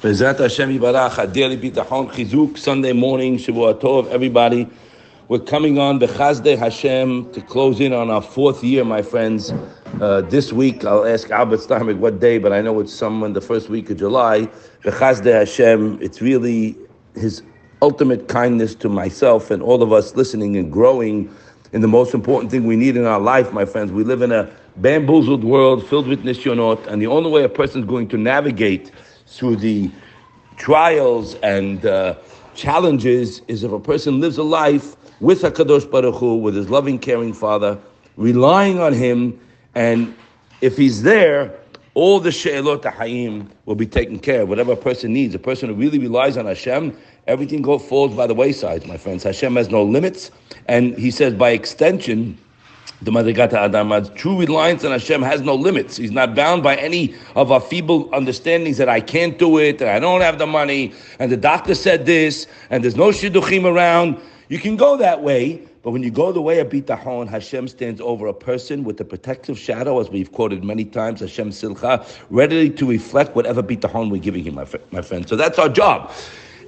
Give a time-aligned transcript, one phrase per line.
[0.00, 4.66] Bezat Hashem Yibarach, Adeli Bitachon Chizuk, Sunday morning, Shavua Tov, everybody.
[5.28, 9.52] We're coming on the Chazdei Hashem to close in on our fourth year, my friends.
[10.00, 13.42] Uh, this week, I'll ask Albert Steinberg what day, but I know it's someone the
[13.42, 14.48] first week of July.
[14.84, 16.78] The Chazdei Hashem, it's really
[17.14, 17.42] his
[17.82, 21.30] ultimate kindness to myself and all of us listening and growing
[21.72, 23.92] in the most important thing we need in our life, my friends.
[23.92, 27.82] We live in a bamboozled world filled with nisyonot, and the only way a person
[27.82, 28.90] is going to navigate
[29.30, 29.90] through the
[30.56, 32.14] trials and uh,
[32.54, 36.98] challenges is if a person lives a life with HaKadosh Baruch Hu, with his loving,
[36.98, 37.78] caring Father,
[38.16, 39.38] relying on him,
[39.74, 40.14] and
[40.60, 41.54] if he's there,
[41.94, 44.48] all the she'elot ha'im will be taken care of.
[44.48, 48.26] Whatever a person needs, a person who really relies on Hashem, everything goes falls by
[48.26, 49.22] the wayside, my friends.
[49.22, 50.30] Hashem has no limits,
[50.66, 52.38] and he says by extension,
[53.02, 55.96] the Madrigata Adamad, true reliance on Hashem has no limits.
[55.96, 59.88] He's not bound by any of our feeble understandings that I can't do it, and
[59.88, 64.20] I don't have the money, and the doctor said this, and there's no shidduchim around.
[64.48, 68.02] You can go that way, but when you go the way of bitachon, Hashem stands
[68.02, 72.68] over a person with a protective shadow, as we've quoted many times, Hashem tzilcha, ready
[72.68, 75.26] to reflect whatever bitachon we're giving him, my, my friend.
[75.26, 76.12] So that's our job.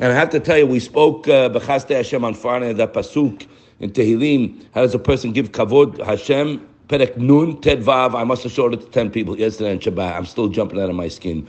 [0.01, 3.47] And I have to tell you, we spoke Bechaste uh, Hashem on Friday, that pasuk
[3.83, 6.67] in Tehillim, how does a person give kavod Hashem?
[6.89, 8.15] Perek Nun Tet Vav.
[8.15, 10.17] I must have showed it to ten people yesterday in Shabbat.
[10.17, 11.47] I'm still jumping out of my skin.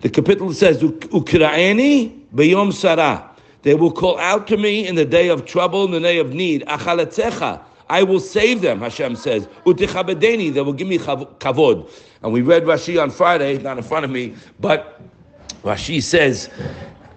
[0.00, 3.30] The capital says Ukraini beyom sarah.
[3.62, 6.32] They will call out to me in the day of trouble, in the day of
[6.32, 6.64] need.
[6.66, 7.62] Achalatzecha.
[7.90, 9.46] I will save them, Hashem says.
[9.64, 11.90] Utichabedeni, they will give me kavod.
[12.22, 15.00] And we read Rashi on Friday, not in front of me, but
[15.62, 16.50] Rashi says,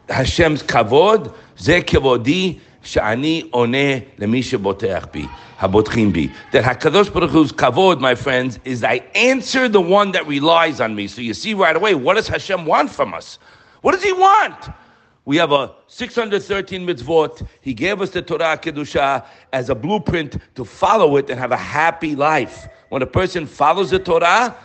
[0.09, 5.26] Hashem's kavod, ze kavodi, שאני עונה למי שבוטח בי,
[5.60, 6.28] הבוטחים בי.
[6.52, 10.94] That HaKadosh Baruch Hu's kavod, my friends, is I answer the one that relies on
[10.94, 11.08] me.
[11.08, 13.38] So you see right away, what does Hashem want from us?
[13.82, 14.70] What does He want?
[15.26, 17.46] We have a 613 mitzvot.
[17.60, 21.56] He gave us the Torah Kedusha as a blueprint to follow it and have a
[21.56, 22.68] happy life.
[22.90, 24.56] When a person follows the Torah,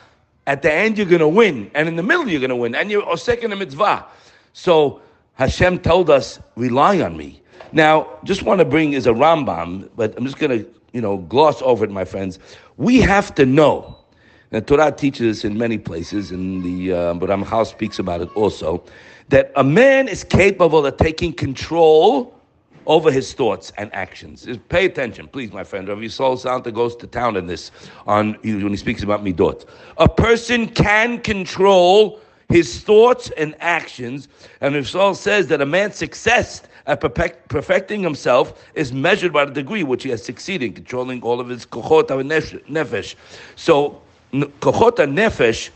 [0.46, 2.76] at the end you're going to win, and in the middle you're going to win,
[2.76, 4.06] and you're osek in the mitzvah.
[4.54, 5.02] So
[5.34, 7.42] Hashem told us, rely on me.
[7.73, 11.19] Now, just want to bring is a Rambam, but I'm just going to, you know,
[11.19, 12.39] gloss over it, my friends.
[12.77, 13.97] We have to know.
[14.51, 18.85] The Torah teaches us in many places, and the uh, speaks about it also,
[19.29, 22.33] that a man is capable of taking control
[22.87, 24.47] over his thoughts and actions.
[24.69, 25.89] Pay attention, please, my friend.
[25.89, 27.73] Rav Yisrael Salanter goes to town in this
[28.07, 29.65] on when he speaks about midot.
[29.99, 34.29] A person can control his thoughts and actions,
[34.61, 39.51] and Yisrael says that a man's success at perfect, perfecting himself is measured by the
[39.51, 43.15] degree which he has succeeded in controlling all of his kochot nefesh.
[43.57, 44.01] So
[44.33, 45.71] kochot nefesh,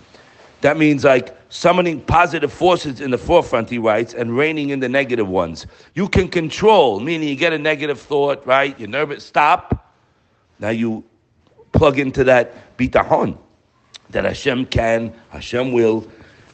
[0.60, 4.88] that means like summoning positive forces in the forefront, he writes, and reining in the
[4.88, 5.66] negative ones.
[5.94, 8.78] You can control, meaning you get a negative thought, right?
[8.78, 9.92] You're nervous, stop.
[10.60, 11.02] Now you
[11.72, 13.36] plug into that bitahon,
[14.10, 16.06] that Hashem can, Hashem will.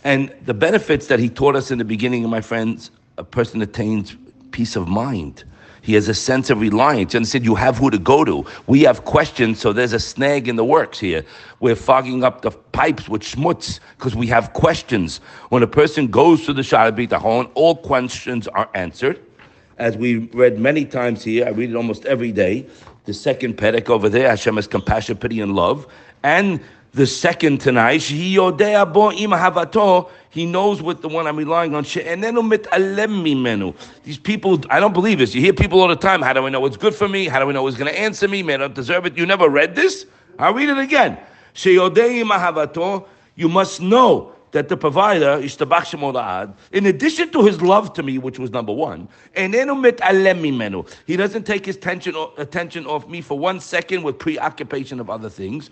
[0.04, 4.16] And the benefits that he taught us in the beginning, my friends, a person attains
[4.50, 5.44] peace of mind.
[5.82, 7.14] He has a sense of reliance.
[7.14, 8.44] And said, you have who to go to.
[8.66, 11.24] We have questions, so there's a snag in the works here.
[11.60, 15.18] We're fogging up the pipes with schmutz because we have questions.
[15.50, 19.22] When a person goes to the Shara Bitachon, all questions are answered.
[19.78, 22.66] As we read many times here, I read it almost every day.
[23.04, 25.86] The second perek over there, Hashem has compassion, pity, and love.
[26.24, 26.60] And
[26.96, 28.52] the second tonight, he knows
[30.82, 31.82] what the one I'm relying on.
[31.84, 31.94] These
[34.18, 35.34] people, I don't believe this.
[35.34, 36.22] You hear people all the time.
[36.22, 37.26] How do I know what's good for me?
[37.26, 38.42] How do I know who's going to answer me?
[38.42, 39.14] Man, I don't deserve it.
[39.14, 40.06] You never read this?
[40.38, 41.18] I'll read it again.
[41.54, 41.90] You
[43.50, 45.38] must know that the provider,
[46.72, 51.76] in addition to his love to me, which was number one, he doesn't take his
[51.76, 55.68] attention, attention off me for one second with preoccupation of other things.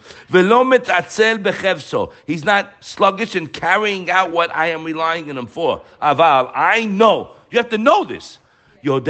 [2.27, 5.83] He's not sluggish in carrying out what I am relying on him for.
[6.03, 7.31] Aval, I know.
[7.51, 8.37] You have to know this.
[8.83, 9.03] And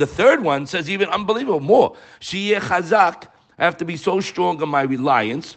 [0.00, 1.96] the third one says even unbelievable more.
[3.58, 5.56] I have to be so strong in my reliance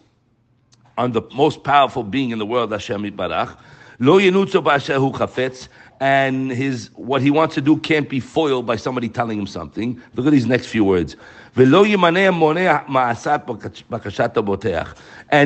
[0.97, 3.57] on the most powerful being in the world, Hashem Barach.
[3.99, 5.67] Lo yenutzo ba'ashehu chafetz,
[6.01, 10.01] and his what he wants to do can't be foiled by somebody telling him something.
[10.15, 11.15] Look at these next few words.
[11.57, 11.71] And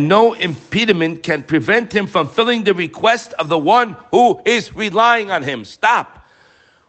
[0.07, 5.29] no impediment can prevent him from filling the request of the one who is relying
[5.29, 5.63] on him.
[5.63, 6.27] Stop.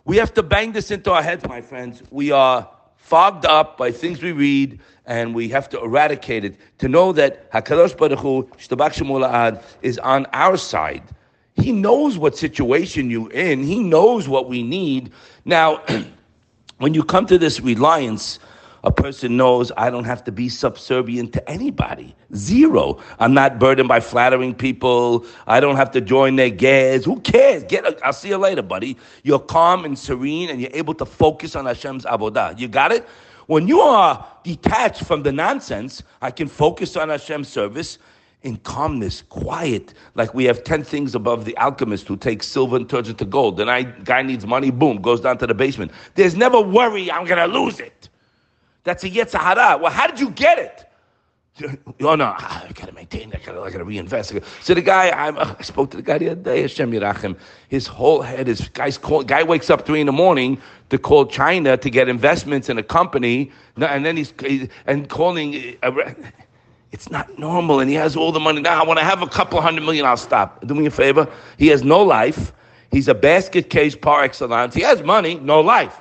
[0.06, 2.02] We have to bang this into our heads, my friends.
[2.10, 2.66] We are
[3.10, 7.50] fogged up by things we read, and we have to eradicate it to know that
[7.50, 8.48] Hakadosh Baruch Hu
[9.82, 11.02] is on our side.
[11.54, 13.64] He knows what situation you're in.
[13.64, 15.10] He knows what we need.
[15.44, 15.82] Now,
[16.78, 18.38] when you come to this reliance,
[18.82, 22.14] a person knows I don't have to be subservient to anybody.
[22.34, 22.98] Zero.
[23.18, 25.26] I'm not burdened by flattering people.
[25.46, 27.04] I don't have to join their gas.
[27.04, 27.64] Who cares?
[27.64, 27.84] Get.
[27.84, 28.96] A, I'll see you later, buddy.
[29.22, 32.58] You're calm and serene, and you're able to focus on Hashem's avodah.
[32.58, 33.06] You got it.
[33.46, 37.98] When you are detached from the nonsense, I can focus on Hashem's service
[38.42, 42.88] in calmness, quiet, like we have 10 things above the alchemist who takes silver and
[42.88, 43.58] turns it to gold.
[43.58, 45.92] The guy needs money, boom, goes down to the basement.
[46.14, 48.08] There's never worry, I'm going to lose it.
[48.84, 49.78] That's a Yetzer Hara.
[49.78, 50.86] Well, how did you get it?
[52.00, 53.32] Oh no, I gotta maintain.
[53.34, 54.32] I gotta, I gotta reinvest.
[54.62, 56.62] So the guy, I, I spoke to the guy the other day.
[56.62, 57.36] Hashem.
[57.68, 58.96] His whole head is guys.
[58.96, 62.78] Call, guy wakes up three in the morning to call China to get investments in
[62.78, 64.32] a company, and then he's
[64.86, 65.76] and calling.
[65.82, 66.14] Uh,
[66.92, 68.84] it's not normal, and he has all the money now.
[68.84, 70.66] When I have a couple hundred million, I'll stop.
[70.66, 71.28] Do me a favor.
[71.58, 72.52] He has no life.
[72.90, 74.74] He's a basket case par excellence.
[74.74, 76.00] He has money, no life.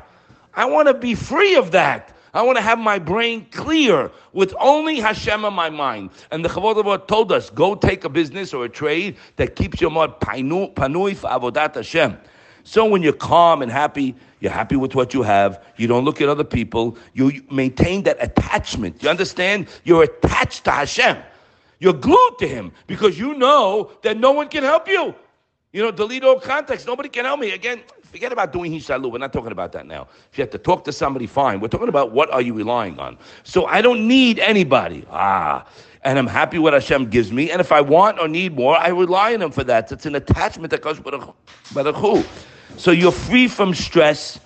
[0.56, 2.16] I want to be free of that.
[2.34, 6.12] I want to have my brain clear with only Hashem in my mind.
[6.32, 9.92] And the Chavod told us, go take a business or a trade that keeps your
[9.92, 12.18] mind panui for avodat Hashem.
[12.64, 15.64] So when you're calm and happy, you're happy with what you have.
[15.78, 16.98] You don't look at other people.
[17.14, 19.02] You maintain that attachment.
[19.02, 19.68] You understand?
[19.84, 21.18] You're attached to Hashem.
[21.80, 25.16] You're glued to Him because you know that no one can help you.
[25.72, 26.88] You know, delete all context.
[26.88, 27.52] Nobody can help me.
[27.52, 29.12] Again, Forget about doing hishalu.
[29.12, 30.08] We're not talking about that now.
[30.32, 31.60] If you have to talk to somebody, fine.
[31.60, 33.18] We're talking about what are you relying on.
[33.44, 35.06] So I don't need anybody.
[35.12, 35.68] Ah,
[36.04, 37.52] and I'm happy what Hashem gives me.
[37.52, 39.92] And if I want or need more, I rely on Him for that.
[39.92, 42.24] It's an attachment that goes with a who.
[42.78, 44.40] So you're free from stress.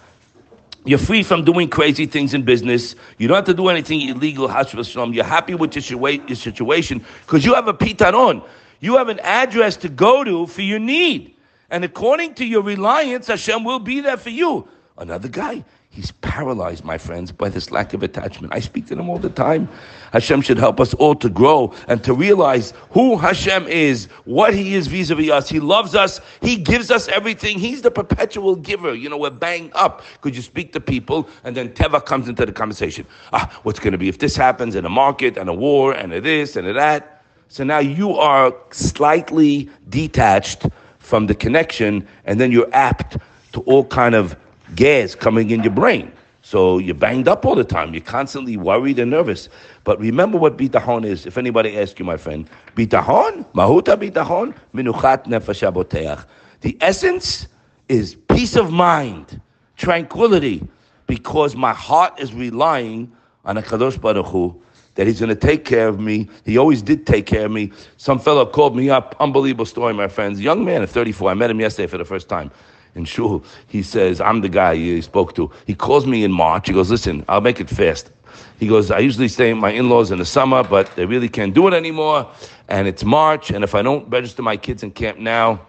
[0.85, 2.95] You're free from doing crazy things in business.
[3.17, 4.49] You don't have to do anything illegal.
[4.49, 8.45] You're happy with your situation because you have a pitaron.
[8.81, 11.32] You have an address to go to for your need.
[11.73, 14.67] And according to your reliance, Hashem will be there for you.
[14.99, 18.53] Another guy, he's paralyzed, my friends, by this lack of attachment.
[18.53, 19.67] I speak to them all the time.
[20.11, 24.75] Hashem should help us all to grow and to realize who Hashem is, what He
[24.75, 25.49] is vis a vis us.
[25.49, 27.57] He loves us, He gives us everything.
[27.57, 28.93] He's the perpetual giver.
[28.93, 32.45] You know, we're banged up because you speak to people and then Teva comes into
[32.45, 33.07] the conversation.
[33.33, 36.13] Ah, what's going to be if this happens in a market and a war and
[36.13, 37.23] a this and a that?
[37.47, 40.67] So now you are slightly detached
[41.03, 43.17] from the connection, and then you're apt
[43.51, 44.35] to all kind of
[44.73, 46.11] gas coming in your brain.
[46.41, 47.93] So you're banged up all the time.
[47.93, 49.47] You're constantly worried and nervous.
[49.83, 51.25] But remember what bitahon is.
[51.25, 56.25] If anybody asks you, my friend, bitahon, mahuta bitahon, minuchat nefesh
[56.61, 57.47] The essence
[57.89, 59.39] is peace of mind,
[59.77, 60.67] tranquility,
[61.07, 63.11] because my heart is relying
[63.45, 64.61] on a kadosh baruch Hu,
[64.95, 66.29] that he's going to take care of me.
[66.45, 67.71] He always did take care of me.
[67.97, 69.15] Some fellow called me up.
[69.19, 70.39] Unbelievable story, my friends.
[70.39, 71.31] Young man at 34.
[71.31, 72.51] I met him yesterday for the first time
[72.95, 73.43] in shul.
[73.67, 75.51] He says, I'm the guy he spoke to.
[75.65, 76.67] He calls me in March.
[76.67, 78.11] He goes, listen, I'll make it fast.
[78.59, 81.67] He goes, I usually stay my in-laws in the summer, but they really can't do
[81.67, 82.29] it anymore.
[82.69, 85.65] And it's March, and if I don't register my kids in camp now,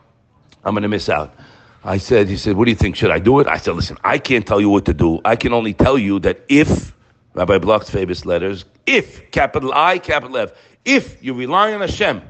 [0.65, 1.35] I'm going to miss out.
[1.83, 2.97] I said, he said, what do you think?
[2.97, 3.47] Should I do it?
[3.47, 5.21] I said, listen, I can't tell you what to do.
[5.25, 6.94] I can only tell you that if
[7.35, 8.65] Rabbi Bloch's famous letters.
[8.87, 10.53] If, capital I, capital F,
[10.85, 12.23] if you rely on Hashem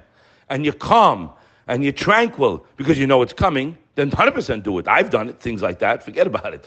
[0.49, 1.31] and you're calm
[1.67, 4.89] and you're tranquil because you know it's coming, then 100% do it.
[4.89, 6.03] I've done it, things like that.
[6.03, 6.65] Forget about it.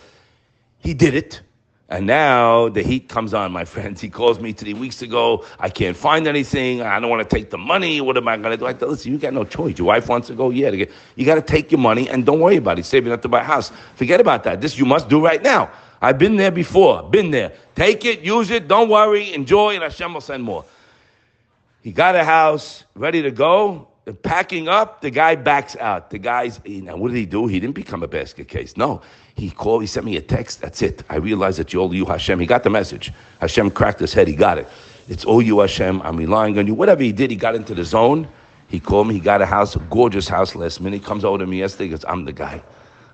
[0.80, 1.42] He did it.
[1.90, 4.02] And now the heat comes on, my friends.
[4.02, 5.46] He calls me three weeks ago.
[5.60, 6.82] I can't find anything.
[6.82, 8.02] I don't want to take the money.
[8.02, 8.66] What am I going to do?
[8.66, 9.78] I said, listen, you got no choice.
[9.78, 10.50] Your wife wants to go.
[10.50, 12.86] Yeah, you got to take your money and don't worry about it.
[12.86, 13.72] Saving up to buy a house.
[13.96, 14.62] Forget about that.
[14.62, 15.72] This you must do right now.
[16.02, 17.52] I've been there before, been there.
[17.76, 20.66] Take it, use it, don't worry, enjoy, and Hashem will send more.
[21.82, 23.88] He got a house ready to go.
[24.24, 26.10] Packing up, the guy backs out.
[26.10, 27.48] The guy's, now what did he do?
[27.48, 28.78] He didn't become a basket case.
[28.78, 29.02] No,
[29.36, 30.62] he called, he sent me a text.
[30.62, 31.04] That's it.
[31.10, 32.40] I realized that you all you Hashem.
[32.40, 33.12] He got the message.
[33.42, 34.28] Hashem cracked his head.
[34.30, 34.68] He got it.
[35.10, 36.02] It's all you Hashem.
[36.04, 36.74] I'm relying on you.
[36.74, 38.28] Whatever he did, he got into the zone.
[38.70, 39.16] He called me.
[39.16, 41.02] He got a house, a gorgeous house last minute.
[41.02, 41.86] He comes over to me yesterday.
[41.86, 42.62] He goes, I'm the guy.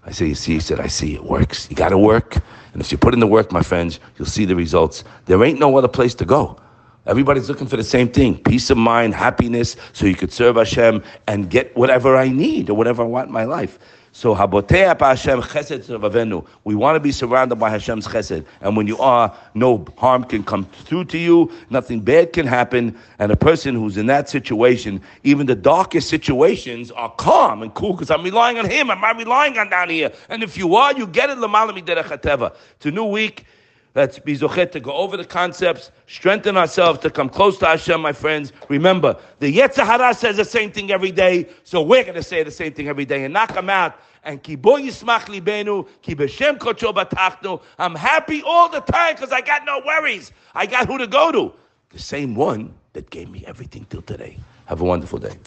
[0.05, 1.69] I say, you see, he said, I see it works.
[1.69, 2.37] You got to work.
[2.73, 5.03] And if you put in the work, my friends, you'll see the results.
[5.25, 6.59] There ain't no other place to go.
[7.05, 11.03] Everybody's looking for the same thing peace of mind, happiness, so you could serve Hashem
[11.27, 13.77] and get whatever I need or whatever I want in my life.
[14.15, 14.55] So Hashem
[15.41, 16.47] Chesed.
[16.63, 20.43] We want to be surrounded by Hashem's Chesed, and when you are, no harm can
[20.43, 21.51] come through to you.
[21.71, 26.91] Nothing bad can happen, and a person who's in that situation, even the darkest situations,
[26.91, 28.91] are calm and cool because I'm relying on Him.
[28.91, 30.13] Am I relying on down here?
[30.29, 31.39] And if you are, you get it.
[31.39, 33.45] Lamalami Derech It's a new week.
[33.95, 38.01] Let's be zochet to go over the concepts, strengthen ourselves to come close to Hashem,
[38.01, 38.51] my friends.
[38.67, 42.41] Remember, the Yetzer Hara says the same thing every day, so we're going to say
[42.41, 43.99] the same thing every day and knock them out.
[44.23, 47.61] And kibo yismach libenu, ki b'shem kocho batachnu.
[47.77, 50.31] I'm happy all the time because I got no worries.
[50.55, 51.53] I got who to go to.
[51.89, 54.37] The same one that gave me everything till today.
[54.65, 55.37] Have a wonderful day.